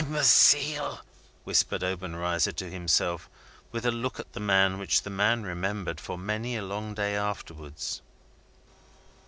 [0.03, 1.01] "Imbecile!"
[1.43, 3.29] whispered Obenreizer to himself,
[3.71, 7.15] with a look at the man which the man remembered for many a long day
[7.15, 8.01] afterwards.